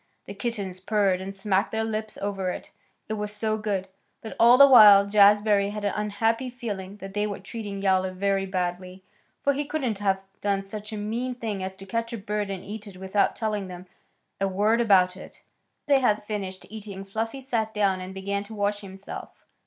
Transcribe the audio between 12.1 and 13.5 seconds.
a bird and eat it without